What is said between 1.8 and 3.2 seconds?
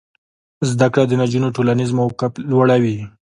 موقف لوړوي.